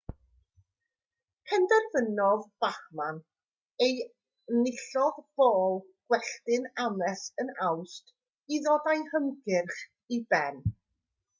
penderfynodd 1.49 2.45
bachmann 2.63 3.19
a 3.87 3.89
enillodd 3.89 5.19
bôl 5.41 5.77
gwelltyn 6.13 6.65
ames 6.85 7.25
yn 7.45 7.53
awst 7.67 8.11
i 8.57 8.61
ddod 8.65 8.89
â'i 8.95 9.05
hymgyrch 9.13 9.79
i 10.17 10.21
ben 10.35 10.59